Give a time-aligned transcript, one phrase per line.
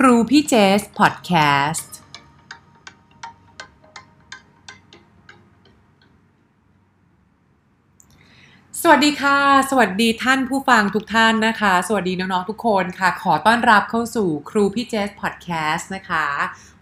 [0.00, 1.32] ครูพี่เจสพอดแค
[1.68, 1.96] สต์
[8.82, 9.40] สวัสดีค่ะ
[9.70, 16.26] สวัสดีท่านผู้ฟังทุกท่านนะคะ สวัสดีน้องๆทุกคนค่ะ ขอต้อนรับเข้าสู่ครูพี่เจสพอดแคสต์นะคะ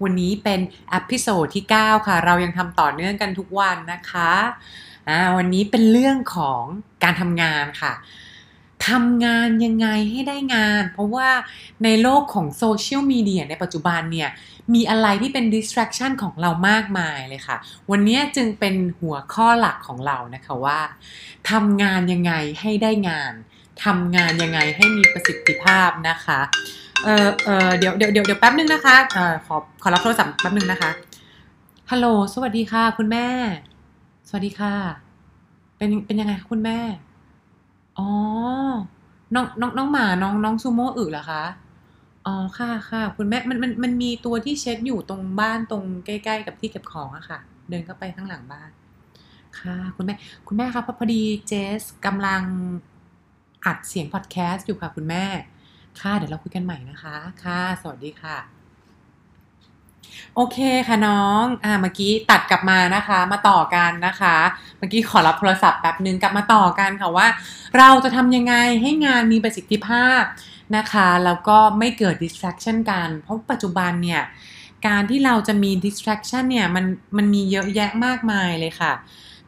[0.02, 0.60] วันนี้เป็น
[0.94, 4.32] episode ที่ 9 ค่ะ เรายังทำต่อเนื่องกันทุกวันนะคะ
[5.36, 6.62] วันนี้เป็นเรื่องของ
[7.02, 7.92] การทำงานค่ะ
[8.88, 11.28] ทำงานยังไงให้ได้งาน เพราะว่า
[11.84, 14.30] ในโลกของโซเชียลมีเดียในปัจจุบันเนี่ย
[14.74, 17.56] มีอะไรที่เป็น distraction ของเรามากมายเลยค่ะ
[17.90, 20.80] วันนี้จึงเป็นหัวข้อหลักของเรานะคะว่า
[21.50, 23.32] ทำงานยังไงให้ได้งาน
[23.84, 26.40] ทำงานยังไงให้มีประสิทธิภาพนะคะ
[27.04, 30.90] เออเออเดี๋ยวเดี๋ยวเดี๋ยวเดี๋ยวแป๊บนึงนะคะเออขอขอรับโทรศัพท์แป๊บนึงนะคะ
[31.90, 33.26] ฮัลโหล สวัสดีค่ะ คุณแม่
[34.28, 34.74] สวัสดีค่ะ
[35.76, 36.78] เป็นเป็นยังไงคุณแม่
[37.98, 38.08] อ๋อ
[39.34, 41.44] น้องน้องน้องหมาน้องน้องซูโม่อึเหรอคะ
[42.26, 48.70] อ๋อค่ะค่ะคุณแม่มันมันมันมีตัวที่เช็ดอยู่ตรงบ้านตรงใกล้ๆกับที่เก็บของอะค่ะ เดินเข้าไปข้างหลังบ้าน
[49.58, 50.14] ค่ะคุณแม่
[50.46, 52.42] คุณแม่ครับพอดีเจสกำลัง
[53.66, 55.24] อัดเสียงพอดแคสต์อยู่ค่ะคุณแม่
[56.00, 58.53] ค่ะเดี๋ยวเราคุยกันใหม่นะคะ ค่ะ สวัสดีค่ะ
[60.34, 64.36] โอเคค่ะน้อง อ่า เมื่อกี้ตัดกลับมานะคะ มาต่อกันนะคะ
[64.78, 67.26] เมื่อกี้ขอรับโทรศัพท์แป๊บนึงกลับมาต่อกันค่ะว่า
[67.78, 70.22] เราจะทำยังไงให้งานมีประสิทธิภาพ
[70.76, 74.22] นะคะ แล้วก็ไม่เกิด distraction กัน เพราะปัจจุบันเนี่ย
[74.86, 76.84] การที่เราจะมี distraction เนี่ย มัน
[77.16, 78.92] มันมีเยอะแยะมากมายเลยค่ะ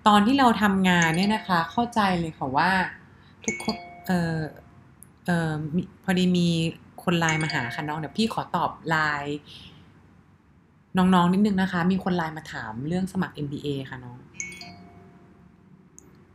[0.06, 2.70] ตอนที่เราทำงานเนี่ยนะคะ เข้าใจเลยค่ะว่า
[3.44, 4.38] ทุกคน เออ
[5.26, 5.52] เออ
[6.04, 6.48] พอดีมี
[7.02, 9.36] คนไลน์มาหาค่ะน้อง เดี๋ยวพี่ขอตอบไลน์
[10.98, 14.18] น้องๆนิดนึงนะคะ มีคนไลน์มาถามเรื่องสมัคร MBA ค่ะน้อง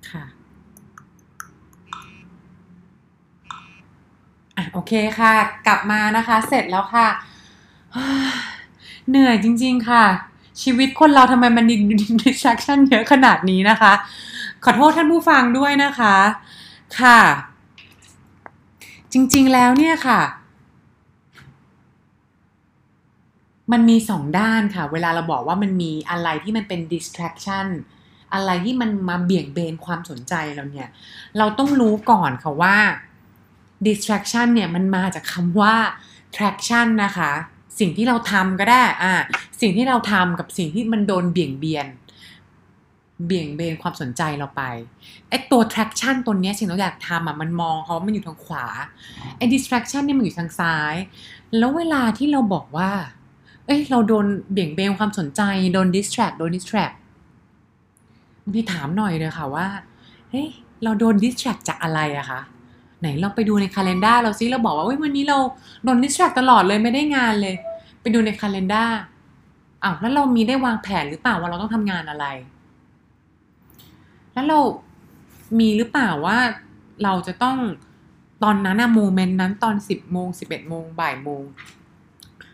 [0.09, 0.23] ค่ะ
[4.58, 5.34] อะ โอเคค่ะ
[5.68, 7.08] กลับมานะคะ เสร็จแล้วค่ะ
[9.09, 10.06] เหนื่อยจริง ๆ ค่ะ
[10.62, 11.66] ชีวิตคนเราทำไมมัน
[12.24, 13.94] distraction เยอะขนาดนี้นะคะ
[14.63, 16.16] ขอโทษท่านผู้ฟังด้วยนะคะ
[17.00, 17.19] ค่ะ
[19.13, 20.19] จริง ๆ แล้วเนี่ยค่ะ
[23.72, 27.68] มันมีสองด้านค่ะ เวลาเราบอกว่ามันมีอะไรที่มันเป็น distraction
[28.34, 30.90] อะไรที่มันมาเบี่ยงเบนความสนใจเราเนี่ย
[31.38, 32.78] เราต้องรู้ก่อนค่ะว่า
[33.88, 35.76] distraction เนี่ยมันมาจากคำว่า
[36.36, 37.31] traction นะคะ
[37.80, 39.14] สิ่งที่เราทำก็ได้อ่า
[39.62, 41.88] สิ่งที่เราทำกับสิ่งที่มันโดนเบี่ยงเบียน
[43.26, 44.64] เบี่ยงเบนความสนใจเราไป
[45.30, 48.66] ไอตัว traction ตัวเนี้ยสิ่งที่เราอยากทำอะมันมองเขามันอยู่ทางขวา
[49.38, 50.96] ไอ้ distraction เนี่ยมันอยู่ทางซ้าย
[51.58, 52.92] แล้วเวลาที่เราบอกว่า
[53.74, 55.42] อ้ยเราโดนเบี่ยงเบนความสนใจ
[55.74, 56.96] โดน distract โดน distract
[58.56, 59.68] พี่ถามหน่อยเลยค่ะว่า
[60.30, 60.48] เฮ้ย
[60.84, 62.42] เราโดน distract จากอะไรอะคะ
[63.00, 65.38] ไหนเราไปดูในคาล endar เราซิเราบอกว่าวันนี้เรา
[65.84, 67.56] โดน distract ตลอดเลยไม่ได้งานเลย
[68.02, 68.90] ไปดูในคาล endar
[69.84, 72.26] อ้าวแล้วเรามีได้วางแผนหรือเปล่าว่าเราต้องทำงานอะไร
[74.34, 74.60] แล้วเรา
[75.60, 76.38] มีหรือเปล่าว่า
[77.04, 77.58] เราจะต้อง
[78.44, 81.44] ตอนนั้นอะ moment นั้นตอนสิบโมงสิบเอ็ดโมงบ่ายโมง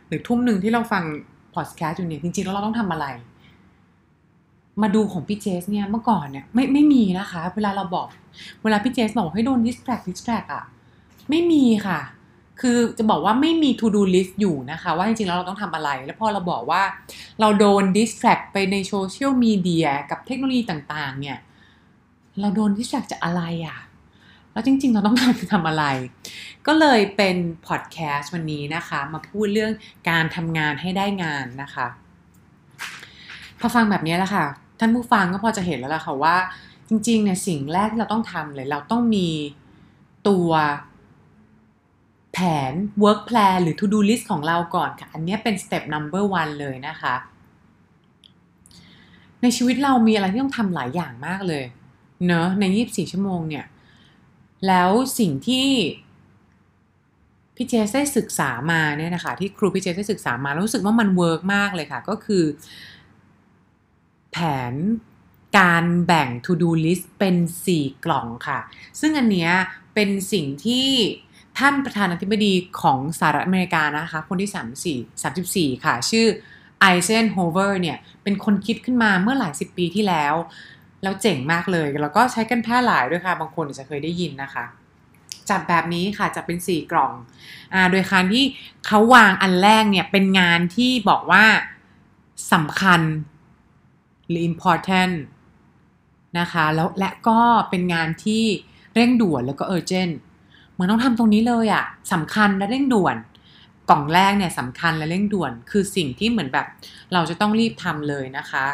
[0.07, 1.03] หรือทุ่มหนึ่งที่เราฟัง
[1.55, 3.05] พอดแคสต์อยู่เนี่ยจริงๆแล้วเราต้องทำอะไร
[4.81, 8.07] มาดูของพี่เจสเนี่ยเมื่อก่อนเนี่ยไม่ไม่มีนะคะ เวลาเราบอก
[8.63, 10.63] เวลาพี่เจสบอกให้โดน distract distract อะ
[11.29, 11.99] ไม่มีค่ะ
[12.61, 16.81] คือจะบอกว่าไม่มี to do list อยู่นะคะ ว่าจริงๆแล้วเราต้องทำอะไร แล้วพอเราบอกว่า
[17.39, 21.37] เราโดน distract ไปในโซเชียลมีเดียกับเทคโนโลยีต่างๆ เนี่ย
[22.39, 23.77] เราโดน distract จากอะไรอะ
[24.57, 25.85] แล้วจริง ๆ เราต้องทำทำอะไร
[26.67, 27.37] ก็เลยเป็น
[27.67, 29.73] พอดแคสต์วันนี้นะคะ มาพูดเรื่อง
[30.09, 31.87] การทำงานให้ได้งานนะคะ
[33.59, 34.45] พอฟังแบบนี้แล้วค่ะ
[34.79, 36.35] ท่านผู้ฟังก็พอจะเห็นแล้วล่ะค่ะว่า
[36.87, 39.27] จริง ๆ เนี่ยสิ่งแรกที่เราต้องทำเลย เราต้องมี
[40.27, 40.49] ตัว
[42.33, 42.39] แผ
[42.71, 47.15] น work plan หรือ to do list ของเราก่อนค่ะ อันนี้เป็น step number one เลยนะคะ
[49.41, 51.63] ในชีวิตเรามีอะไรที่ต้องทำหลายอย่างมากเลย
[52.27, 53.65] เนอะใน 24 ชั่วโมงเนี่ย
[54.67, 54.89] แล้ว
[55.19, 55.67] สิ่งที่
[57.55, 62.43] พี่เจสได้ศึกษามาเนี่ยนะคะที่ครูพี่เจสได้ศึกษามาแล้วรู้สึกว่ามันเวิร์กมากเลยค่ะ ก็คือ
[64.31, 64.37] แผ
[64.71, 64.73] น
[65.57, 67.35] การแบ่ง to do list เป็น
[67.71, 68.59] 4 กล่องค่ะ
[68.99, 69.51] ซึ่งอันเนี้ย
[69.93, 70.87] เป็นสิ่งที่
[71.57, 74.97] ท่านประธานาธิบดีของสหรัฐอเมริกานะคะ คนที่
[75.71, 76.27] 34 34 ค่ะ ชื่อ
[76.79, 80.33] ไอเซนโฮเวอร์เนี่ย เป็นคนคิดขึ้นมาเมื่อหลายสิบปีที่แล้ว
[81.03, 84.65] แล้วเจ๋งมากเลย แล้วก็ใช้กันแพร่หลายด้วยค่ะ บางคนอาจจะเคยได้ยินนะคะ
[85.49, 87.11] จัดแบบนี้ค่ะจะเป็น 4 กล่อง
[87.73, 88.43] อ่าโดยการที่
[88.85, 91.45] เขาวางอันแรกเนี่ยเป็นงานที่บอกว่า
[92.53, 93.01] สำคัญ
[94.27, 95.15] หรือ important
[96.39, 97.39] นะคะแล้วและก็
[97.69, 98.43] เป็นงานที่
[98.95, 100.15] เร่งด่วนแล้วก็ urgent
[100.71, 103.15] เหมือนต้องทำตรงนี้เลยอะสำคัญและเร่งด่วน
[103.89, 106.67] กล่องแรกเนี่ยสำคัญและเร่งด่วน คือสิ่งที่เหมือนแบบ
[107.13, 108.65] เราจะต้องรีบทำเลยนะคะ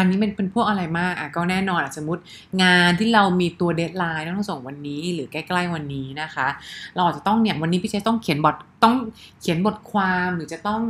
[0.00, 2.22] อันนี้เป็นเป็นพวกอะไรมากอะก็แน่นอนอสมมติ
[2.62, 6.46] งานที่เรามีตัวเดทไลน์ต้องส่งวันนี้หรือใกล้ๆวันนี้นะคะ
[6.94, 8.96] เราอาจจะต้องเนี่ยวันนี้พี่เจต้องเขียนบทต้อง
[9.40, 10.80] เขียนบทความหรือจะต้อง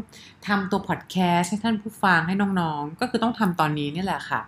[0.47, 4.41] ทำตัวพอดแคสต์ให้ท่านผู้ฟังให้น้องๆ ก็คือต้องทำตอนนี้นี่แหละค่ะ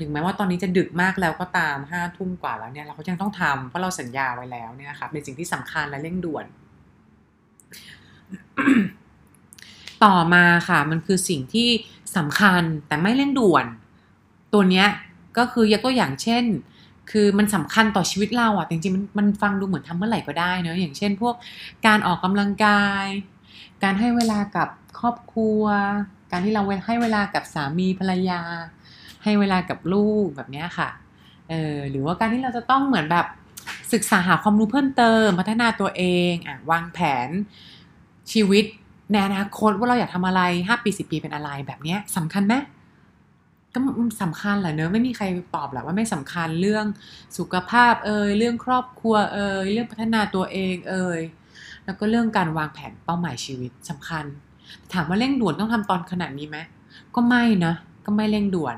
[0.00, 6.46] ถึงแม้ว่าตอนนี้จะดึกมากแล้วก็ตามห้าทุ่มกว่าแล้วเนี่ยเราก็ยังต้องทำเพราะเราสัญญาไว้แล้วเนี่ยค่ะเป็นสิ่งที่สำคัญและเร่งด่วน
[10.04, 11.68] ต่อมาค่ะ มันคือสิ่งที่
[12.16, 13.66] สำคัญแต่ไม่เร่งด่วน
[14.54, 14.86] ตัวเนี้ย
[15.38, 16.44] ก็คือยกตัวอย่างเช่น
[17.10, 21.34] คือมันสำคัญต่อชีวิตเราอะจริงๆมันมันฟังดูเหมือนทำเมื่อไหร่ก็ได้เนอะอย่างเช่น พวก
[21.86, 23.06] การออกกำลังกาย
[23.82, 24.68] การให้เวลากับ
[25.00, 25.62] ครอบครัว
[26.30, 28.40] การที่เราให้เวลากับสามีภรรยา
[29.24, 30.88] ให้เวลากับลูกแบบนี้ค่ะ
[31.50, 33.26] เออหรือว่าการที่เราจะต้องเหมือนแบบ
[33.92, 37.28] ศึกษาหาความรู้เพิ่มเติม พัฒนาตัวเองอะวางแผน
[38.32, 38.64] ชีวิต
[39.12, 42.54] ในอนาคตว่าเราอยากทำอะไรห้าปีสิปีเป็นอะไรแบบนี้สำคัญไหม
[43.74, 43.78] ก็
[44.22, 45.24] สำคัญแหละเนอะไม่มีใคร
[45.54, 46.84] ตอบแหละว่าไม่สำคัญเรื่อง
[47.38, 51.20] สุขภาพเอ่ยเรื่องครอบครัวเอ่ยเรื่องพัฒนาตัวเองเอ่ย
[51.84, 54.24] แล้วก็เรื่องการวางแผนเป้าหมายชีวิตสำคัญ
[54.92, 56.58] ถามว่าเร่งด่วนต้องทำตอนขนาดนี้ไหม
[57.14, 57.74] ก็ไม่นะ
[58.06, 58.76] ก็ไม่เร่งด่วน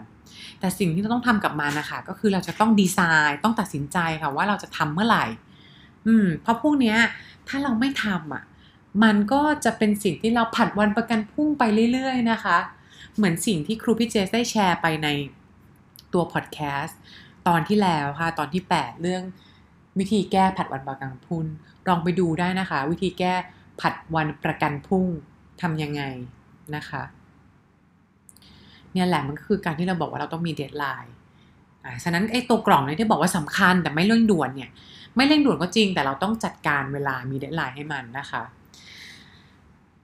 [0.60, 5.24] แต่สิ่งที่เราต้องทำกับมันนะคะก็คือเราจะต้องดีไซน์ต้องตัดสินใจค่ะว่าเราจะทำเมื่อไหร่
[6.06, 6.96] อืม เพราะพวกเนี้ย
[7.48, 8.44] ถ้าเราไม่ทำอะ
[9.02, 11.62] มันก็จะเป็นสิ่งที่เราผัดวันประกันพุ่งไป
[11.92, 12.58] เรื่อย ๆ นะคะ
[13.16, 15.08] เหมือนสิ่งที่ครูพี่เจสได้แชร์ไปใน
[16.12, 16.98] ตัวพอดแคสต์
[17.48, 19.22] ตอนที่แล้วค่ะ ตอนที่ 8 เรื่อง
[19.98, 21.44] วิธีแก้ผัดวันประกันพรุ่ง
[21.88, 23.34] ลองไปดูได้นะคะ วิธีแก้
[23.80, 25.06] ผัดวันประกันพรุ่ง
[25.60, 26.02] ทำยังไง
[26.76, 27.02] นะคะ
[28.92, 31.14] เนี่ยแหละมันก็คือการที่เราบอกว่าเราต้องมี deadline
[31.84, 34.70] อ่าฉะนั้นไอ้ตัวกล่องเนี่ยที่บอกว่าสำคัญแต่ไม่เร่งด่วนเนี่ย
[35.16, 38.42] ไม่เร่งด่วนก็จริง แต่เราต้องจัดการเวลามี deadline ให้มันนะคะ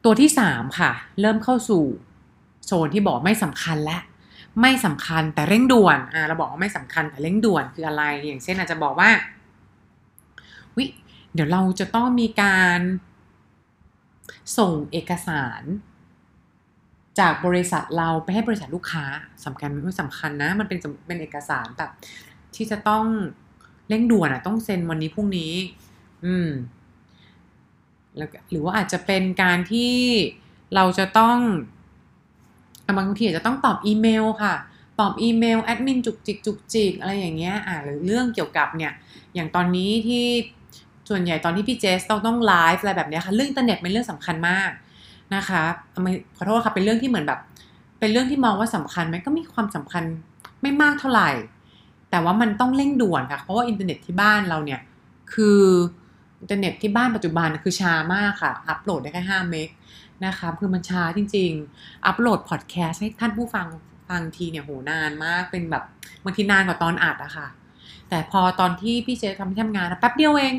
[0.04, 1.84] ตัวที่สามค่ะ เริ่มเข้าสู่
[2.66, 3.98] โซนที่บอกไม่สำคัญและ
[4.60, 9.10] ไม่สำคัญแต่เร่งด่วนอ่าเราบอกว่าไม่สำคัญแต่เร่งด่วนคืออะไร อย่างเช่นอาจจะบอกว่า
[10.76, 10.84] วิ
[11.34, 12.80] เดี๋ยวเราจะต้องมีการ
[14.58, 15.62] ส่งเอกสาร
[17.18, 19.04] จากบริษัทเราไปให้บริษัทลูกค้า
[19.44, 21.90] สำคัญไม่สำคัญนะ มันเป็นเป็นเอกสารแบบ
[22.54, 23.06] ที่จะต้อง
[23.88, 25.52] เร่งด่วนอะ ต้องเซ็นวันนี้พรุ่งนี้
[26.24, 26.48] อืม
[28.16, 29.94] แล้วหรือว่าอาจจะเป็นการที่
[30.74, 31.38] เราจะต้อง
[32.98, 34.54] บางทีอาจจะต้องตอบอีเมลค่ะ
[35.00, 38.92] ตอบอีเมลแอดมินจุกจิกจุกจิกอะไรอย่างเงี้ยอ่าหรือเรื่องเกี่ยวกับเนี่ย
[39.34, 40.24] อย่างตอนนี้ที่
[41.08, 44.70] ส่วนใหญ่ตอนที่พี่เจสต้องต้องไลฟ์อะไรแบบนี้ค่ะเรื่องอินเทอร์เน็ตเป็นเรื่องสำคัญมาก
[45.34, 45.62] นะคะ
[46.36, 47.40] ขอโทษค่ะเป็นเรื่องที่เหมือนแบบ
[48.00, 50.04] เป็นเรื่องที่มองว่าสำคัญไหมก็มีความสำคัญ
[50.62, 51.30] ไม่มากเท่าไหร่
[52.10, 54.80] แต่ว่ามันต้องเร่งด่วนค่ะเพราะว่าอินเทอร์เน็ตที่บ้านเราเนี่ย
[55.32, 55.60] คือ
[56.42, 59.68] อินเทอร์เน็ตที่บ้านปัจจุบันคือช้ามากค่ะ อัปโหลดได้แค่5เมก
[60.26, 63.66] นะคะคือมันช้าจริง ๆ อัปโหลดพอดแคสต์ให้ท่านผู้ฟัง
[64.08, 65.84] ฟังทีเนี่ยโหนานมากเป็นแบบ
[66.24, 67.48] บางทีนานกว่าตอนอัดอะค่ะ
[68.08, 70.54] แต่พอตอนที่พี่เจทำที่ทำงานแป๊บเดียวเอง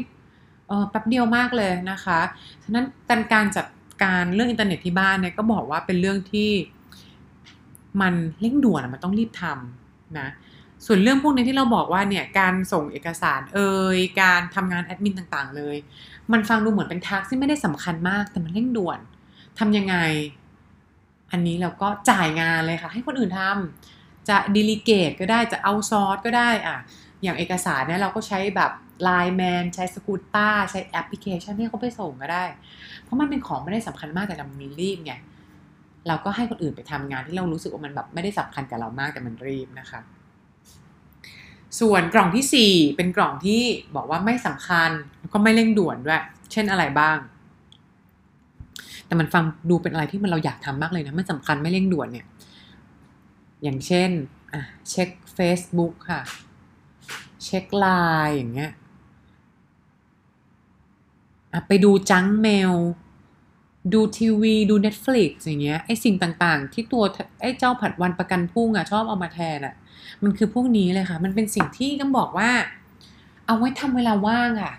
[0.68, 2.20] เออแป๊บเดียวมากเลยนะคะ
[2.64, 2.86] ฉะนั้น
[3.34, 3.68] การจัด
[4.04, 6.50] การเรื่องอินเทอร์เน็ตที่บ้านเนี่ยก็บอกว่าเป็นเรื่องที่
[8.02, 10.28] มันเร่งด่วนมันต้องรีบทำนะ
[10.86, 15.76] ส่วนเรื่องพวกนี้ที่เราบอกว่าเนี่ยการส่งเอกสารเอ่ยการทำงานแอดมินต่างๆ เลย
[16.32, 19.00] มันฟังดูเหมือนเป็น task ที่ไม่ได้สำคัญมากแต่มันเร่งด่วน
[19.60, 19.96] ทำยังไง
[21.32, 26.78] อันนี้เราก็จ่ายงานเลยค่ะ ให้คนอื่นทำจะ delegate ก็ได้จะ outsource ก็ได้อะ
[27.24, 28.72] อย่างเอกสารเนี่ยเราก็ใช้แบบ
[29.04, 32.46] ไลน์แมนใช้ Skootar ใช้แอปพลิเคชันที่เขาไปส่งก็ได้
[33.04, 35.14] เพราะมันเป็นของไม่ได้สำคัญมากแต่เรามีรีบไง
[36.08, 40.02] เราก็ให้คนอื่นไปทำงานที่เรารู้สึกว่ามันแบบไม่ได้สำคัญกับเรามากแต่มันรีบนะคะ
[41.80, 43.62] ส่วนกล่องที่ 4 เป็นกล่องที่
[43.96, 47.18] บอกว่าไม่สำคัญแล้วก็ไม่เร่งด่วนด้วย เช่นอะไรบ้าง
[49.06, 52.26] แต่มันฟังดูเป็นอะไรที่มันเราอยากทำมากเลยนะไม่สำคัญไม่เร่งด่วนเนี่ย
[53.64, 54.10] อย่างเช่น
[54.54, 56.22] อะเช็ค Facebook ค่ะ
[57.44, 57.86] เช็คไล
[58.26, 58.72] น์อย่างเงี้ย
[61.68, 62.74] ไปดูจังเมล
[63.94, 67.04] ดูทีวีดู Netflix อย่างเงี้ยไอสิ่งต่างๆ ที่ตัว
[67.42, 69.76] ไอเจ้าผัดวันประกันพุ่งอะชอบเอามาแทนอะ
[70.24, 72.52] มันคือพวกนี้เลยค่ะ มันเป็นสิ่งที่ต้องบอกว่า
[73.46, 74.74] เอาไว้ทำเวลาว่างอะ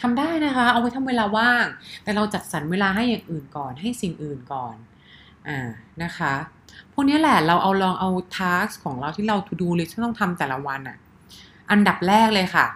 [0.00, 1.64] ทำได้นะคะ เอาไว้ทำเวลาว่าง
[2.02, 4.76] แต่เราจัดสรรเวลาให้อย่างอื่นก่อน ให้สิ่งอื่นก่อน
[5.48, 5.68] อ่า
[6.02, 6.34] นะคะ
[6.92, 10.96] พวกนี้แหละเราเอาลองเอาtask ของเราที่เรา to do list ที่ต้องทำแต่ละวันอะ
[11.70, 12.66] อันดับแรกเลยค่ะ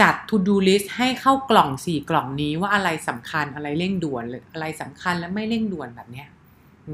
[0.00, 6.28] จัด to do list ให้เข้ากล่องสี่กล่องนี้ว่าอะไรสำคัญอะไรเร่งด่วนหรืออะไรสำคัญและไม่เร่งด่วนแบบเนี้ย
[6.88, 6.90] อ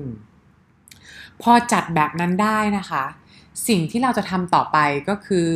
[1.42, 3.04] พอจัดแบบนั้นได้นะคะ
[3.68, 5.50] สิ่งที่เราจะทำต่อไปก็คือ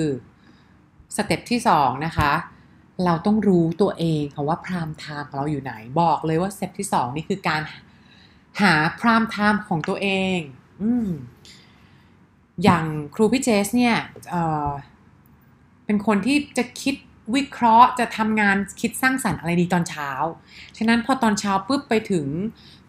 [1.17, 2.33] step ที่สองนะคะ
[3.05, 7.63] เราต้องรู้ตัวเองค่ะว่า prime time ของเราอยู่ไหนบอกเลยว่า step ที่สองนี่คือการ
[8.63, 10.39] หา prime time ของตัวเอง
[10.83, 11.09] อืม
[12.65, 13.97] อย่างครูพี่เจสเนี่ย
[14.29, 16.95] เเป็นคนที่จะคิด
[17.35, 20.11] วิเคราะห์จะทำงานคิดสร้างสรรค์อะไรดีตอนเช้า
[20.79, 22.27] ฉะนั้นพอตอนเช้าปุ๊บไปถึง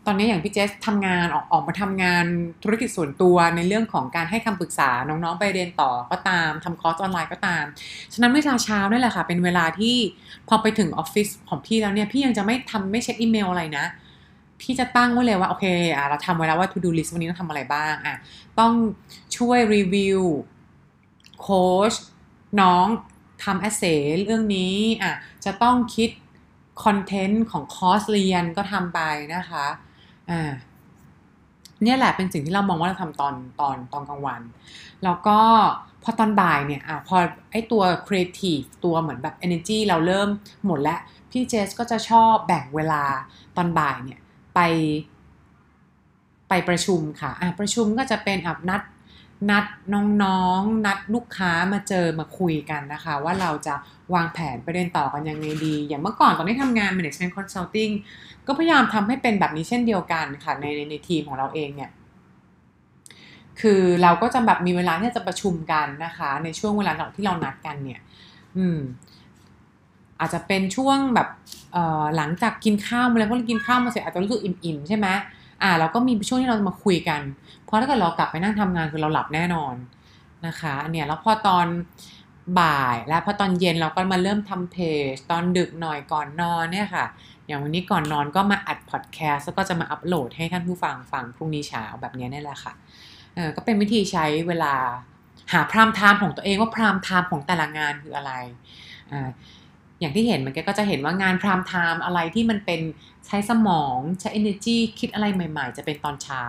[0.05, 2.25] ตอนนี้อย่างพี่เจสทำงานออกออกมาทำงาน
[2.63, 7.63] ธุรกิจส่วนตัวในเรื่องของการให้คำปรึกษาน้องๆไปเรียนต่อก็ตามทำคอร์สออนไลน์ก็ตาม
[8.13, 9.96] ฉะนั้นเวลาเช้านี่แหละค่ะ เป็นเวลาที่
[10.48, 13.86] พอไปถึงออฟฟิศของพี่แล้วเนี่ยพี่ยังจะไม่ทำไม่เช็คอีเมลอะไรนะ
[14.62, 15.65] พี่จะตั้งไว้เลยว่า โอเค
[15.96, 18.15] อะเราทำไว้แล้วว่า to do list วันนี้ต้องทำอะไรบ้างอะ
[18.60, 18.74] ต้อง
[19.38, 20.22] ช่วยรีวิว
[21.41, 21.93] โค้ช
[22.62, 22.88] น้อง
[23.43, 23.84] ทำ essay
[24.24, 25.13] เรื่องนี้อะ
[25.46, 26.10] จะต้องคิด
[26.84, 29.00] คอนเทนต์ของคอร์สเรียนก็ทำไป
[29.36, 29.65] นะคะ
[30.29, 30.51] อ่า
[31.84, 34.41] เนี่ยแหละเป็นสิ่งที่เรามองว่าเราทำตอนตอนตอนกลางวัน
[35.03, 35.39] แล้วก็
[36.03, 37.17] พอตอนบ่ายเนี่ยอะพอ
[37.51, 40.29] ไอตัวครีเอทีฟตัวเหมือนแบบ energy เราเริ่ม
[40.65, 41.00] หมดแล้ว
[41.31, 43.03] พี่เจสก็จะชอบแบ่งเวลา
[43.58, 44.19] ตอนบ่ายเนี่ย
[44.55, 44.60] ไป
[46.50, 48.81] ไปประชุมค่ะอะประชุมก็จะเป็นอับนัด
[49.50, 49.65] นัด
[50.24, 53.75] น้องๆนัดลูกค้ามาเจอมาคุยกันนะคะ ว่าเราจะ
[54.13, 57.91] วางแผนไปเรียนต่อกันยังไงดี อย่างเมื่อก่อนตอนที่ทำงาน management consulting
[58.48, 61.91] ก็พยายามทำให้เป็นแบบนี้เช่นเดียวกันค่ะในในทีมของเราเองเนี่ย
[63.62, 68.01] คือเราก็จะแบบมีเวลาที่จะประชุมกันนะคะ ในช่วงเวลาที่เรานัดกันเนี่ย
[68.58, 68.79] อืม
[70.19, 71.27] อาจจะเป็นช่วงแบบ
[72.15, 75.08] หลังจากกินข้าวมาแล้วก็กินข้าวมาเสร็จอาจจะรู้สึกอิ่มๆใช่ไหม
[75.63, 77.22] อ่าเราก็มีช่วงที่เรามาคุยกัน
[77.66, 79.75] เพราะถ้าเกิดเรากลับไปนั่งทำงานคือเราหลับแน่นอน
[80.48, 81.68] นะคะเนี่ยแล้วพอตอน
[82.60, 84.78] บ่ายและพอตอนเย็นเราก็มาเริ่มทำเพ
[85.12, 87.06] จ ตอนดึกหน่อยก่อนนอนเนี่ยค่ะ
[87.48, 92.74] อย่างวันนี้ก่อนนอนก็มาอัดพอดแคสต์แล้วก็จะมาอัปโหลดให้ท่านผู้ฟังฟังพรุ่งนี้เช้าแบบนี้นี่แหละค่ะ
[93.36, 94.74] เออก็เป็นวิธีใช้เวลา
[95.54, 98.34] หา prime time ของตัวเองว่า prime time ของแต่ละงานคืออะไร
[99.12, 99.30] อ่า
[100.00, 102.82] อย่างที่เห็นมันก็จะเห็นว่างาน prime time อะไรที่มันเป็น
[103.30, 106.46] ใช้สมองใช้ energy คิดอะไรใหม่ ๆ จะเป็นตอนเช้า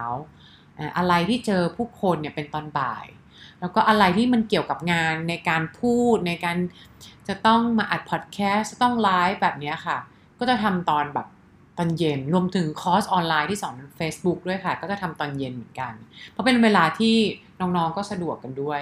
[0.96, 3.06] อะไรที่เจอผู้คนเนี่ยเป็นตอนบ่าย
[3.60, 6.56] แล้วก็อะไรที่มันเกี่ยวกับงานในการพูดในการ
[7.28, 9.98] จะต้องมาอัดพอดแคสต์จะต้องไลฟ์แบบนี้ค่ะ
[10.38, 11.26] ก็จะทำตอนแบบ
[11.78, 15.92] ตอนเย็นรวมถึงคอร์สออนไลน์ที่สอน Facebook ด้วยค่ะ ก็จะทำตอนเย็นเหมือนกัน
[16.30, 17.16] เพราะเป็นเวลาที่
[17.60, 18.80] น้องๆก็สะดวกกันด้วย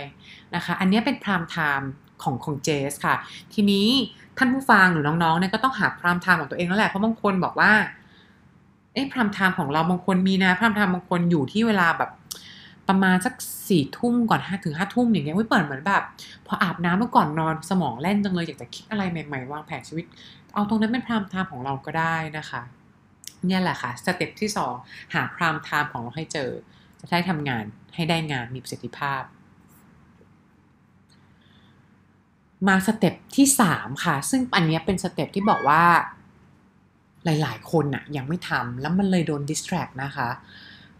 [0.55, 1.91] นะคะ อันนี้เป็น prime time
[2.23, 3.17] ของของเจสค่ะ
[3.53, 3.89] ทีนี้
[4.39, 7.73] ท่านผู้ฟังหรือน้องๆเนี่ยก็ต้องหา prime time ของตัวเองแล้วแหละเพราะบางคนบอกว่า
[8.93, 12.11] เอ๊ะ prime time ของเราบางคนมีนะ prime time บางคนอยู่ที่เวลาแบบ
[12.89, 13.35] ประมาณสัก
[13.69, 16.03] สี่ทุ่มก่อนห้าถึงห้าทุ่มอย่างเงี้ยไม่เปิดเหมือนแบบ
[16.47, 20.07] พออาบน้ำเมื่อก่อนนอนสมองแล่นจังเลยอยากจะคิดอะไรใหม่ๆ วางแผนชีวิต
[20.55, 22.63] เอาตรงนั้นเป็น prime time ของเราก็ได้นะคะ
[23.47, 24.75] เนี่ยแหละค่ะ step ที่สอง
[25.15, 26.51] หา prime time ของเราให้เจอ
[27.01, 29.23] จะได้ทำงานให้ได้งานมีประสิทธิภาพ
[32.67, 35.83] มา step ที่สามค่ะ ซึ่งอันนี้เป็น step ที่บอกว่า
[37.25, 40.29] หลายๆ คนน่ะยังไม่ทำแล้วมันเลยโดน distract นะคะ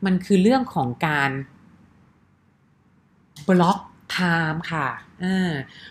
[0.05, 1.31] มันคือเรื่องของการ
[3.49, 3.79] block
[4.13, 4.89] time ค่ะ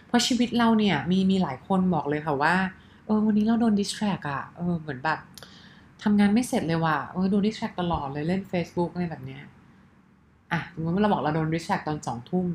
[0.05, 2.55] เพราะชีวิตเราเนี่ยมีมีหลายคนบอกเลยค่ะว่า
[3.05, 5.19] เออวันนี้เราโดนดิสแทรกอะเออเหมือนแบบ
[6.03, 9.43] ทำงานไม่เสร็จเลยว่ะเออโดนดิสแทรกตลอดเลยเล่น Facebook อะไรแบบเนี้ย
[10.51, 12.47] อะสมมติว่าเราบอกเราโดนดิสแทรกตอนสองทุ่ม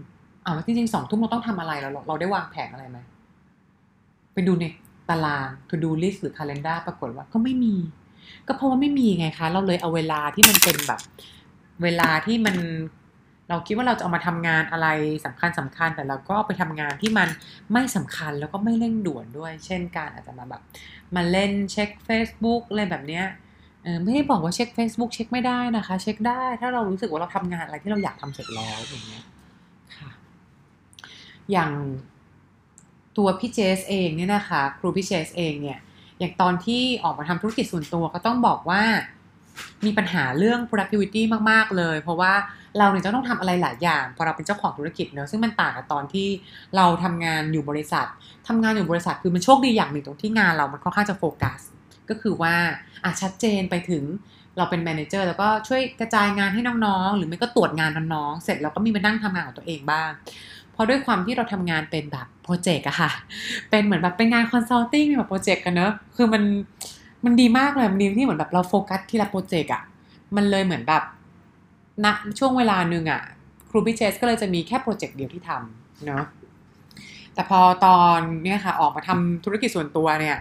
[0.44, 2.98] อ้าวจริงๆสองทุ่มเราต้องทำอะไรเราเราได้วางแผนอะไรไหม
[4.34, 4.64] ไปดูใน
[5.08, 7.74] ตาราง to do list หรือ calendar ปรากฏว่าก็ไม่มี
[8.46, 11.00] ก็เพราะว่าไม่มีไงคะ เราเลยเอาเวลาที่มันเป็นแบบ
[11.82, 12.56] เวลาที่มัน
[13.48, 14.88] เราคิดว่าเราจะเอามาทำงานอะไร
[15.24, 17.28] สำคัญสำคัญแต่เราก็ไปทำงานที่มัน
[17.72, 20.62] ไม่สำคัญแล้วก็ไม่เร่งด่วนด้วย เช่นการอาจจะมาแบบ
[21.14, 23.24] มาเล่นเช็ค Facebook อะไรแบบเนี้ย
[24.04, 29.24] ไม่ได้บอกว่าเช็ค Facebook เช็คไม่ได้นะคะ เช็คได้ถ้าเรารู้สึกว่าเราทำงานอะไรที่เราอยากทำเสร็จแล้วอย่างเงี้ย
[31.52, 31.70] อย่าง
[33.18, 35.78] ตัวพี่เจสเองเนี่ยนะคะ ครูพี่เจสเองเนี่ย
[36.18, 38.82] อย่างตอนที่ออกมาทำธุรกิจส่วนตัวก็ต้องบอกว่า
[39.84, 42.32] มีปัญหาเรื่อง productivity มาก ๆ เลย เพราะว่า
[42.78, 46.28] เราเนี่ยจะต้องทำอะไรหลายอย่างพอเราเป็นเจ้าของธุรกิจเนอะซึ่งมันต่างกับตอนที่
[46.76, 48.06] เราทำงานอยู่บริษัท
[48.48, 51.60] ทำงานอยู่บริษัทคือมันโชคดีอย่างหนึ่งตรงที่งานเรามันค่อนข้างจะโฟกัส
[52.08, 52.54] ก็คือว่า
[53.04, 54.04] อะชัดเจนไปถึง
[54.56, 60.10] เราเป็น manager แล้วก็ช่วยกระจายงานให้น้องๆ หรือไม่ก็ตรวจงานน้องๆ เสร็จแล้วก็มีมานั่งทำงานของตัวเองบ้าง
[60.82, 63.10] เพราะด้วยความที่เราทำงานเป็นแบบโปรเจกต์อะค่ะ
[63.70, 66.42] เป็นเหมือนแบบเป็นงาน consulting แบบโปรเจกต์กันเนอะคือมัน
[67.24, 69.82] มันดีมากเลยมันดีที่เหมือนแบบเราโฟกัสทีละโปรเจกต์อะ
[70.36, 71.02] มันเลยเหมือนแบบ
[72.04, 72.06] ณ
[72.38, 73.22] ช่วงเวลาหนึ่งอะ
[73.70, 76.24] ครูพิเชสก็เลยจะมีแค่โปรเจกต์เดียวที่ทำเนาะ
[77.34, 80.38] แต่พอตอนเนี่ยค่ะออกมาทำธุรกิจส่วนตัวเนี่ย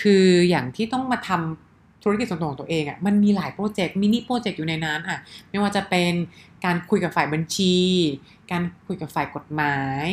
[0.00, 1.65] คืออย่างที่ต้องมาทำ
[2.08, 5.18] ธุรกิจส่วนตัวของตัวเองอะ่ะมันมีหลายโปรเจกต์มินิโปรเจกต์อยู่ในนั้นอะ
[5.50, 6.12] ไม่ว่าจะเป็น
[6.64, 7.76] การคุยกับฝ่ายบัญชี
[8.50, 10.06] การคุยกับฝ่ายกฎหมาย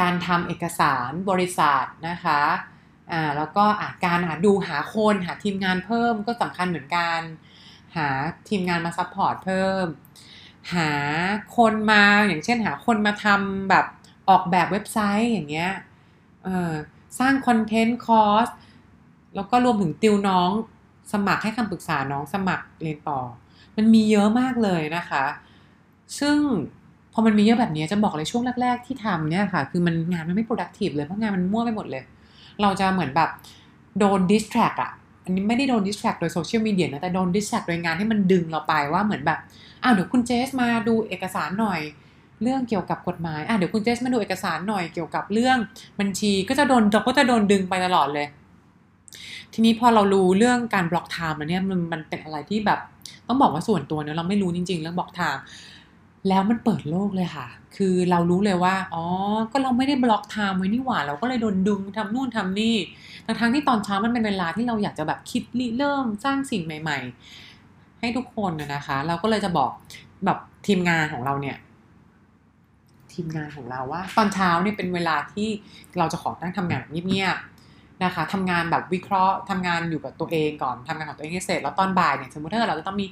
[0.00, 2.42] การทำเอกสารบริษัทนะคะ
[3.12, 7.20] อ่าแล้วก็อะการหาดูหาคนหาทีมงานเพิ่มก็สำคัญเหมือนกัน
[7.96, 8.08] หา
[8.48, 9.86] ทีมงานมา support เพิ่ม
[10.74, 10.92] หา
[11.56, 13.86] คนมาอย่างเช่นหาคนมาทำแบบ
[14.28, 15.72] ออกแบบเว็บไซต์อย่างเงี้ย
[16.44, 16.72] เออ
[17.18, 18.48] สร้างคอนเทนต์คอร์ส
[19.34, 20.50] แล้วก็รวมถึงติวน้อง
[21.12, 23.20] สมัครให้คำปรึกษาน้องสมัครเรียนต่อ
[23.76, 25.24] มันมีเยอะมากเลยนะคะ
[26.20, 26.38] ซึ่ง
[27.12, 32.02] พอมันมีเยอะแบบนี้จะบอกเลยช่วงแรก ๆ ที่ทำเนี่ยค่ะ คือมันงานมันไม่ productive เลยเพราะงานมันมั่วไปหมดเลย
[32.62, 33.30] เราจะเหมือนแบบ
[33.98, 34.90] โดน distract อะ
[35.24, 39.38] อันนี้ไม่ได้โดน distract โดยโซเชียลมีเดียนะแต่โดน distract โดยงานที่มันดึงเราไปว่าเหมือนแบบ
[39.82, 41.80] อ้าวเดี๋ยวคุณเจสมาดูเอกสารหน่อย
[42.42, 45.56] เรื่องเกี่ยวกับกฎหมายอะเดี๋ยวคุณเจสมาดูเอกสารหน่อยเกี่ยวกับเรื่อง
[46.00, 48.26] บัญชี ก็จะโดนเราก็จะโดนดึงไปตลอดเลย
[49.52, 52.80] ทีนี้พอเรารู้เรื่องการ block time แล้วเนี่ยมันมันเป็นอะไรที่แบบ
[53.28, 55.42] ต้องบอกว่าส่วนตัวเนี่ยเราไม่รู้จริง ๆ เรื่อง block time
[56.28, 59.04] แล้วมันเปิดโลกเลยค่ะ คือเรารู้เลยว่า อ๋อ
[59.52, 62.76] ก็เราไม่ได้ block time ไว้นี่หว่า เราก็เลยโดนดึงทำนู่นทำนี่
[63.26, 66.98] ทั้งทั้งที่ตอนเช้ามันเป็นเวลาที่เราอยากจะแบบคิดริเริ่มสร้างสิ่งใหม่
[67.50, 69.70] ๆ ให้ทุกคนนะคะ เราก็เลยจะบอก
[70.24, 71.56] แบบทีมงานของเราเนี่ย
[73.12, 75.48] ทีมงานของเราว่า ตอนเช้าเนี่ยเป็นเวลาที่
[75.98, 77.51] เราจะขอตั้งทำงานเงียบๆ
[78.04, 83.06] นะคะทำงานแบบวิเคราะห์ทำงานอยู่กับตัวเองก่อนทำงานของตัวเองให้เสร็จ แล้วตอนบ่ายเนี่ยสมมติถ้าเราจะต้องมี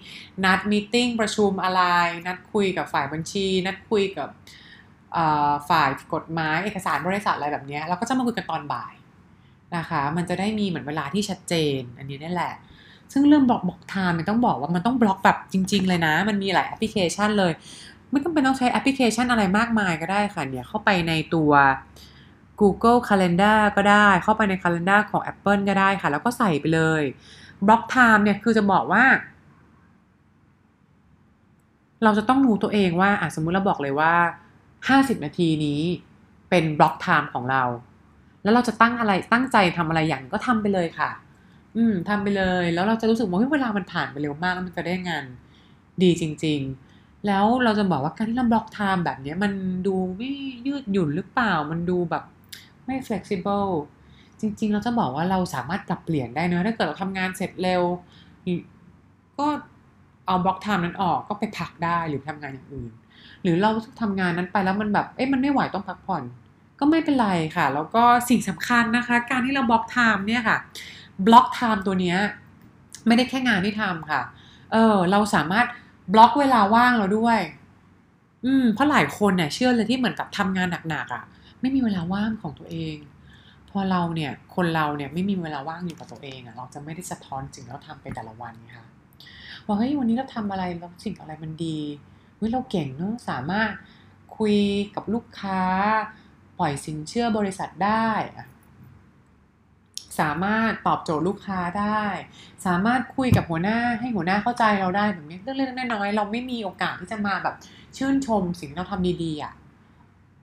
[0.45, 1.83] นัด meeting ประชุมอะไร
[2.27, 4.29] นัดคุยกับฝ่ายบัญชี นัดคุยกับ
[5.71, 8.93] ฝ่ายกฎหมายเอกสารบริษัทอะไรแบบนี้เราก็จะมาคุยกันตอนบ่าย
[9.77, 12.55] นะคะ มันจะได้มีเหมือนเวลาที่ชัดเจน อันนี้นี่แหละ
[13.13, 17.53] ซึ่งเรื่อง block block time มันต้องบอกว่ามันต้องบล็อกแบบจริง ๆ เลยนะ มันมีหลายแอปพลิเคชันเลย
[18.11, 21.53] ไม่ต้องเป็นต้องใช้แอปพลิเคชันอะไรมากมายก็ได้ค่ะเนี่ยเข้าไปในตัว
[22.61, 27.03] Google Calendar ก็ได้ เข้าไปใน Calendar ของ Apple ก็ได้ค่ะ แล้วก็ใส่ไปเลย
[27.67, 29.05] block time เนี่ยคือจะบอกว่า
[32.05, 34.13] เราจะต้องรู้ตัวเองว่าอะสมมุติเราบอกเลยว่า
[34.89, 35.81] 50 นาทีนี้
[36.51, 37.63] เป็น block time ของเรา
[38.43, 41.11] แล้วเราจะตั้งอะไรตั้งใจทำอะไรอย่างก็ทำไปเลยค่ะ
[41.77, 45.25] อืมทำไปเลย แล้วเราจะรู้สึกว่าเวลามันผ่านไปเร็วมากแล้วมันจะได้งาน
[46.03, 46.61] ดีจริง
[46.93, 49.53] ๆ แล้วเราจะบอกว่าการที่เรา block time แบบนี้มัน
[49.87, 50.31] ดูไม่
[50.67, 52.25] ยืดหยุ่นหรือเปล่า มันดูแบบ
[52.87, 53.71] ไม่ flexible
[54.41, 57.83] จริง ๆ เราจะบอกว่าเราสามารถปรับเปลี่ยนได้นะถ้าเกิดเราทำงานเสร็จเร็ว
[59.39, 59.47] ก็
[60.27, 62.93] เอา block time นั้นออกก็ไปพักได้หรือทำงานอย่างอื่น
[63.43, 66.23] หรือเราทำงานนั้นไปแล้วมันแบบ เอ๊ะมันไม่ไหวต้องพักผ่อน
[66.79, 70.57] ก็ไม่เป็นไรค่ะ แล้วก็สิ่งสำคัญนะคะ การที่เรา block time เนี่ยค่ะ
[71.27, 72.19] block time ตัวเนี้ย
[73.07, 74.23] ไม่ได้แค่งานที่ทำค่ะ
[74.73, 75.67] เออ เราสามารถ
[76.13, 77.39] บล็อกเวลาว่างเราด้วย
[78.45, 81.25] อืม เพราะหลายคนเนี่ยเชื่อเลยที่เหมือนกับทำงานหนักๆอะ่ะ
[81.61, 82.97] ไม่มีเวลาว่างของตัวเอง
[83.71, 88.87] พอเราเนี่ยคนเราเนี่ยไม่มีเวลาว่างอยู่กับตัวเองอะ่ะเราจะไม่ได้สะท้อนสิ่งที่เราทำไปแต่ละวันค่ะ
[89.67, 91.79] ว่าเฮ้ยวันนี้เราทำอะไรแล้วสิ่งอะไรมันดี
[92.37, 93.71] เฮ้ยเราเก่งเนอะสามารถ
[94.39, 94.57] คุย
[94.95, 95.61] กับลูกค้า
[96.59, 98.47] ปล่อยสินเชื่อบริษัทได้อะ
[100.21, 102.05] สามารถตอบโจทย์ลูกค้าได้
[102.67, 107.55] สามารถคุยกับหัวหน้าให้หัวหน้าเข้าใจเราได้แบบนี้เรื่องเล็กๆน้อยๆเราไม่มีโอกาสที่จะมาแบบ
[107.97, 109.53] ชื่นชมสิ่งที่เราทำดีๆอะ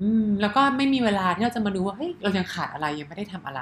[0.01, 3.61] อืมแล้วก็ไม่มีเวลาที่เราจะมาดูว่าเฮ้ยเรายังขาดอะไรยังไม่ได้ทำอะไร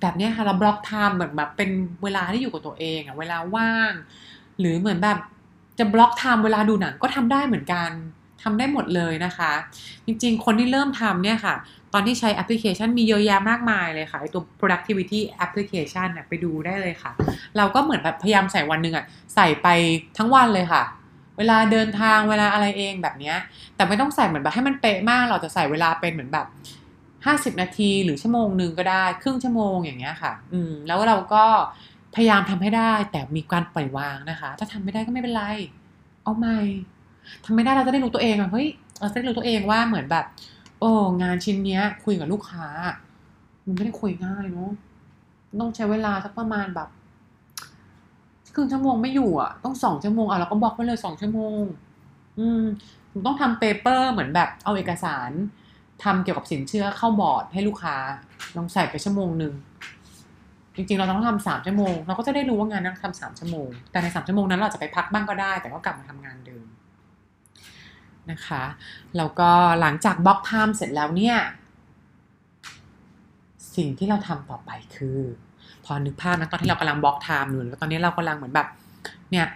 [0.00, 1.70] แบบนี้ค่ะเรา block time เหมือนแบบเป็น
[2.02, 3.92] เวลาที่อยู่กับตัวเองอะเวลาว่าง
[4.60, 5.18] หรือเหมือนแบบ
[5.78, 7.90] จะ block time เวลาดูหนังก็ทำได้เหมือนกัน
[8.42, 9.52] ทำได้หมดเลยนะคะ
[10.06, 11.54] จริงๆ คนที่เริ่มทำเนี่ยค่ะ
[11.92, 17.12] ตอนที่ใช้แอปพลิเคชันมีเยอะแยะมากมายเลยค่ะไอตัว productivity application เนี่ยไปดูได้เลยค่ะ
[17.56, 19.04] เราก็เหมือนแบบพยายามใส่วันหนึ่งอะ
[19.34, 19.68] ใส่ไป
[20.18, 20.82] ทั้งวันเลยค่ะ
[21.38, 23.36] เวลาเดินทางเวลาอะไรเองแบบเนี้ย
[23.76, 26.46] แต่ไม่ต้องใส่เหมือนแบบให้มันเป๊ะมาก เราจะใส่เวลาเป็นเหมือนแบบ
[27.26, 31.44] ห้าสิบนาทีหรือชั่วโมงหนึ่งก็ได้ ครึ่งชั่วโมงอย่างเงี้ยค่ะ อืม แล้วเราก็
[32.14, 35.42] พยายามทำให้ได้ แต่มีการปล่อยวางนะคะ ถ้าทำไม่ได้ก็ไม่เป็นไร
[36.22, 36.58] เอาใหม่
[37.44, 38.68] ทำไม่ได้เราจะได้รู้ตัวเองอะเฮ้ย
[39.00, 40.24] เราจะได้รู้ตัวเองว่าเหมือนแบบ
[40.80, 40.90] โอ้
[41.22, 42.66] งานชิ้นเนี้ย คุยกับลูกค้า
[43.64, 44.70] มันไม่ได้คุยง่ายเนาะ
[45.60, 46.88] ต้องใช้เวลาสักประมาณแบบ
[48.56, 51.62] ครึ่งชั่วโมงไม่อยู่อะ ต้องสองชั่วโมงอะเราก็บล็อกไปเลยสองชั่วโมง
[52.38, 52.62] อืม
[53.26, 55.30] ต้องทำ paper เหมือนแบบเอาเอกสาร
[56.04, 57.96] ทำเกี่ยวกับสินเชื่อเข้าบอร์ดให้ลูกค้า
[58.56, 59.54] ลองใส่ไปชั่วโมงหนึ่ง
[60.76, 66.66] จริงๆ เราต้องทำสามชั่วโมง เราก็จะได้รู้ว่างานนั้นทำสามชั่วโมง แต่ในสามชั่วโมงนั้นเราจะไปพักบ้างก็ได้ แต่ก็กลับมาทำงานเดิม
[68.30, 68.64] นะคะ
[69.16, 71.36] แล้วก็หลังจาก block time เสร็จแล้วเนี่ย
[73.76, 75.18] สิ่งที่เราทำต่อไปคือ
[75.86, 78.68] พอนึกภาพนะตอนที่เรากำลัง block time อยู่แล้วตอนนี้เรากำลังเหมือนแบบ
[79.30, 79.46] เนี่ย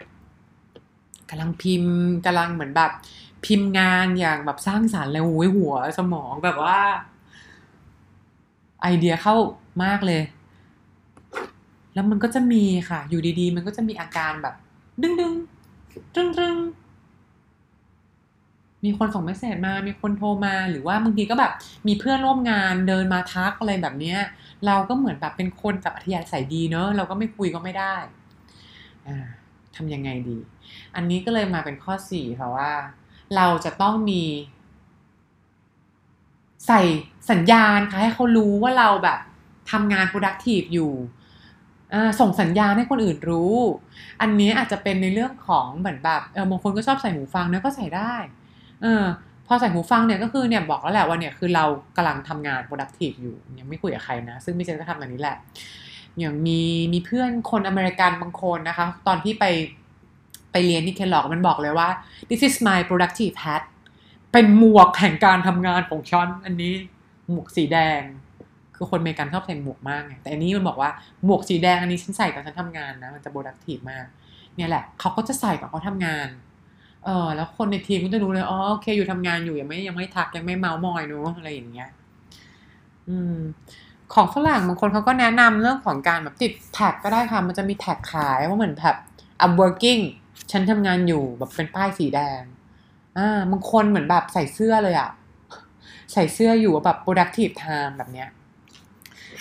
[1.31, 2.91] กำลังพิมพ์กำลังเหมือนแบบ
[3.45, 6.79] พิมพ์งานอย่างแบบสร้างสรรค์เลยโอ้ยหัวสมองแบบว่า
[8.83, 9.35] ไอเดียเข้า
[9.85, 10.23] มากเลย
[11.95, 14.55] แล้วมันก็จะมีค่ะ อยู่ดีๆ มันก็จะมีอาการแบบ
[15.03, 15.33] ดึงดึง
[16.15, 16.57] ตึงตึง
[18.85, 21.53] มีคนส่ง message มา มีคนโทรมา หรือว่าบางทีก็แบบ
[21.87, 24.19] มีเพื่อนร่วมงานเดินมาทักอะไรแบบเนี้ย
[24.67, 27.97] เราก็เหมือนแบบเป็นคนกับอัธยาศัยดีเนอะเราก็ไม่คุยก็ไม่ได้
[29.77, 30.39] ทำยังไงดี
[30.95, 32.73] อันนี้ก็เลยมาเป็นข้อสี่ค่ะว่า
[33.37, 34.23] เราจะต้องมี
[36.67, 36.81] ใส่
[37.31, 39.19] สัญญาณค่ะให้เขารู้ว่าเราแบบ
[39.71, 40.93] ทำงาน productive อยู่
[42.21, 43.55] ส่งสัญญาณให้คนอื่นรู้
[44.21, 48.15] อันนี้อาจจะเป็นในเรื่องของเหมือนแบบบางคนก็ชอบใส่หูฟังเนะก็ใส่ได้
[48.83, 49.05] เออ
[49.47, 51.65] พอใส่หูฟังเนี่ยก็คือเนี่ยบอกแล้วแหละว่าเนี่ยคือเรา
[51.97, 55.37] กำลังทำงาน productive อยู่ยังไม่คุยกับใครนะ ซึ่งพี่เจนก็ทำแบบนี้แหละ
[56.19, 56.61] อย่างมี
[56.93, 59.45] มีเพื่อนคนอเมริกันบางคนนะคะ ตอนที่ไป
[60.53, 61.89] ไปเรียนที่เคลอกมันบอกเลยว่า
[62.29, 63.63] this is my productive hat
[64.33, 66.73] เป็นหมวกแห่งการทำงานของฉันอันนี้
[67.31, 68.01] หมวกสีแดง
[68.77, 70.91] คือคนอเมริกันชอบใส่หมวกมากไงแต่อันนี้มันบอกว่า
[71.25, 74.07] หมวกสีแดงอันนี้ฉันใส่ตอนฉันทำงานนะ มันจะ productive มาก
[74.57, 76.29] เนี่ยแหละเขาก็จะใส่ตอนเขาทำงาน
[77.05, 81.91] เออแล้วคนในทีมก็จะรู้เลยอ๋อโอเคอยู่ทำงานอยู่ยังไม่ยังไม่ทักยังไม่เมาส์มอยเนอะอะไรอย่างเงี้ย
[83.09, 83.37] อืม
[84.15, 88.97] ของฝรั่งบางคนเขาก็แนะนำเรื่องของการแบบติดแท็กก็ได้ค่ะ มันจะมีแท็กขายว่าเหมือนแบบ
[89.45, 90.01] I'm working
[90.51, 92.43] ฉันทำงานอยู่แบบเป็นป้ายสีแดง
[93.19, 95.11] อ่าบางคนเหมือนแบบใส่เสื้อเลยอะ
[96.13, 98.29] ใส่เสื้ออยู่แบบ productive time แบบเนี้ย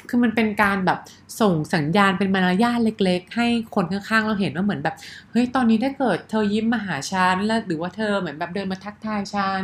[0.09, 0.99] คือมันเป็นการแบบ
[1.41, 4.95] ส่งสัญญาณเป็นมารยาทเล็ก ๆ ให้คนข้างๆ เราเห็นว่าเหมือนแบบ
[5.31, 9.63] เฮ้ยตอนนี้ถ้าเกิดเธอยิ้มมาหาฉันแล้วหรือว่าเธอเหมือนแบบเดินมาทักทายฉัน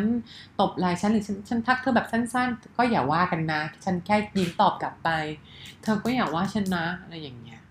[0.60, 5.10] ตบไหล่ฉันหรือฉันฉันทักเธอแบบสั้น ๆ ก็อย่าว่ากันนะ ฉันแค่ยิ้มตอบกลับไป
[5.84, 7.62] เธอก็อย่าว่าฉันนะอะไรอย่างเงี้ย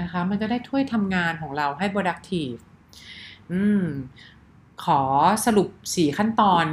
[0.00, 2.58] นะคะ มันจะได้ช่วยทำงานของเราให้ productive
[3.52, 3.84] อืม
[4.84, 5.00] ขอ
[5.46, 6.66] สรุปสี่ขั้นตอน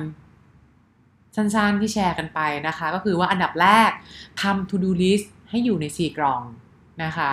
[1.36, 3.92] สั้นๆที่แชร์กันไปนะคะ ก็คือว่าอันดับแรก
[4.42, 6.42] ทำ to do list ให้อยู่ใน 4 กล่อง
[7.04, 7.32] นะคะ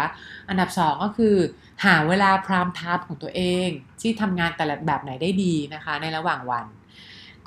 [0.48, 1.36] อันดับ 2 ก็คือ
[1.84, 3.68] หาเวลา prime time ของตัวเอง
[4.00, 6.66] ที่ทำงานแต่ละแบบไหนได้ดีนะคะ ในระหว่างวัน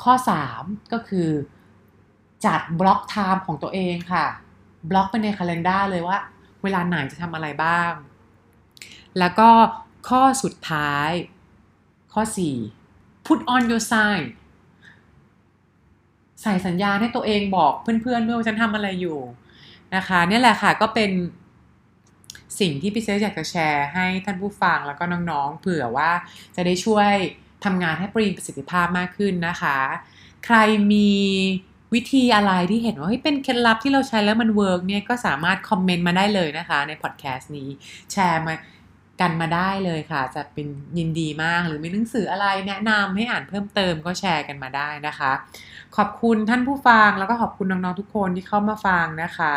[0.03, 0.13] ข้อ
[0.53, 1.29] 3 ก็คือ
[2.45, 4.25] จัด block time ของตัวเองค่ะ
[4.89, 6.17] บล็อกไปในคัล endar เลยว่า
[6.63, 7.91] เวลาไหนจะทำอะไรบ้าง
[9.19, 9.49] แล้วก็
[10.09, 11.09] ข้อสุดท้าย
[12.13, 12.21] ข้อ
[12.75, 14.23] 4 put on your sign
[16.43, 19.19] ใส่สัญญาณให้ตัวเองบอกเพื่อนๆด้วยว่าฉันทำอะไรอยู่
[19.95, 21.11] นะคะนี่แหละค่ะก็เป็น
[22.59, 26.11] สิ่งที่พี่เซอยากจะแชร์ให้ท่านผู้ฟังแล้วก็น้องๆ เผื่อว่า
[26.55, 27.11] จะได้ช่วย
[27.65, 29.77] ทำงานให้มีประสิทธิภาพมากขึ้นนะคะ
[30.45, 30.57] ใคร
[30.91, 31.11] มี
[31.93, 37.69] วิธีอะไรที่เห็นว่าเฮ้ยเป็นเคล็ดลับที่เราใช้แล้วมัน work เนี่ยก็สามารถ comment มาได้เลยนะคะในพอดแคสต์นี้
[38.11, 38.53] แชร์มา
[39.23, 45.31] กันมาได้เลยค่ะ จะเป็นยินดีมากหรือมีหนังสืออะไรแนะนำให้อ่านเพิ่มเติมก็แชร์กันมาได้นะคะ
[45.97, 49.55] ขอบคุณท่านผู้ฟังแล้วก็ขอบคุณน้องๆทุกคนที่เข้ามาฟังนะคะ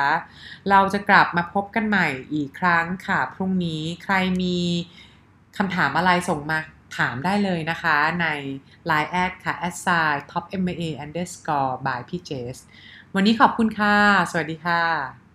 [0.70, 4.58] เราจะกลับมาพบกันใหม่อีกครั้งค่ะ พรุ่งนี้ใครมี
[5.56, 6.58] คำถามอะไรส่งมา
[6.98, 8.26] ถามได้เลยนะคะใน
[8.90, 10.72] Line แอดค่ะ a s i top ma
[11.04, 12.56] underscore by p j s
[13.14, 13.96] วันนี้ขอบคุณค่ะ
[14.30, 15.25] สวัสดีค่ะ